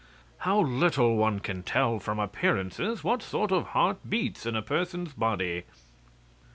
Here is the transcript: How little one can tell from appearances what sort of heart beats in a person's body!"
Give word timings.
How 0.39 0.59
little 0.61 1.15
one 1.15 1.39
can 1.41 1.61
tell 1.61 1.99
from 1.99 2.17
appearances 2.17 3.03
what 3.03 3.21
sort 3.21 3.51
of 3.51 3.67
heart 3.67 3.99
beats 4.09 4.47
in 4.47 4.55
a 4.55 4.63
person's 4.63 5.13
body!" 5.13 5.65